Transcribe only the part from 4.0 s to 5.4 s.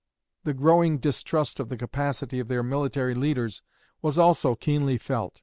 was also keenly felt.